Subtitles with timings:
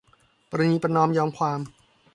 [0.49, 1.59] ประนีประนอมยอมความ